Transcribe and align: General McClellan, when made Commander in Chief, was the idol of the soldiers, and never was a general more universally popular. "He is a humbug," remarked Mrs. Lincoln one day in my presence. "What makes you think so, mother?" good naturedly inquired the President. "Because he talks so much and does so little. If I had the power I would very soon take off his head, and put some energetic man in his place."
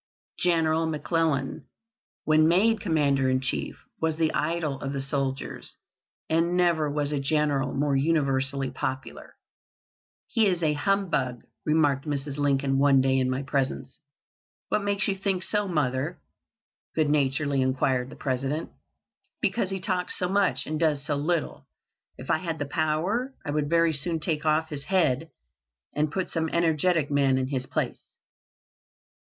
General 0.39 0.87
McClellan, 0.87 1.67
when 2.23 2.47
made 2.47 2.81
Commander 2.81 3.29
in 3.29 3.39
Chief, 3.39 3.83
was 4.01 4.17
the 4.17 4.33
idol 4.33 4.81
of 4.81 4.93
the 4.93 4.99
soldiers, 4.99 5.77
and 6.27 6.57
never 6.57 6.89
was 6.89 7.11
a 7.11 7.19
general 7.19 7.75
more 7.75 7.95
universally 7.95 8.71
popular. 8.71 9.35
"He 10.27 10.47
is 10.47 10.63
a 10.63 10.73
humbug," 10.73 11.43
remarked 11.67 12.05
Mrs. 12.07 12.37
Lincoln 12.37 12.79
one 12.79 12.99
day 12.99 13.19
in 13.19 13.29
my 13.29 13.43
presence. 13.43 13.99
"What 14.69 14.83
makes 14.83 15.07
you 15.07 15.15
think 15.15 15.43
so, 15.43 15.67
mother?" 15.67 16.19
good 16.95 17.11
naturedly 17.11 17.61
inquired 17.61 18.09
the 18.09 18.15
President. 18.15 18.71
"Because 19.39 19.69
he 19.69 19.79
talks 19.79 20.17
so 20.17 20.27
much 20.27 20.65
and 20.65 20.79
does 20.79 21.05
so 21.05 21.15
little. 21.15 21.67
If 22.17 22.31
I 22.31 22.39
had 22.39 22.57
the 22.57 22.65
power 22.65 23.35
I 23.45 23.51
would 23.51 23.69
very 23.69 23.93
soon 23.93 24.19
take 24.19 24.47
off 24.47 24.69
his 24.69 24.85
head, 24.85 25.29
and 25.95 26.11
put 26.11 26.31
some 26.31 26.49
energetic 26.49 27.11
man 27.11 27.37
in 27.37 27.49
his 27.49 27.67
place." 27.67 28.01